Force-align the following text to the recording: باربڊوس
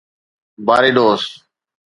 باربڊوس 0.65 1.23